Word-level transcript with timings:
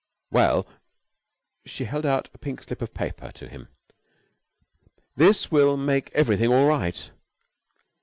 Well" 0.31 0.65
she 1.63 1.83
held 1.85 2.07
out 2.07 2.27
a 2.33 2.39
pink 2.39 2.63
slip 2.63 2.81
of 2.81 2.91
paper 2.95 3.31
to 3.33 3.47
him 3.47 3.67
"this 5.15 5.51
will 5.51 5.77
make 5.77 6.09
everything 6.15 6.51
all 6.51 6.65
right." 6.67 7.11